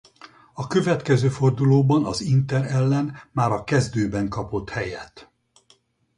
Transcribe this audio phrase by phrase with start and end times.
[0.53, 5.31] A következő fordulóban az Inter ellen már a kezdőben kapott helyet.